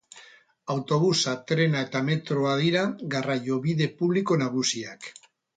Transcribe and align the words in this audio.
Autobusa, 0.75 1.33
trena 1.51 1.83
eta 1.89 2.01
metroa 2.09 2.55
dira 2.63 2.83
garraiobide 3.17 3.93
publiko 4.03 4.43
nagusiak. 4.45 5.11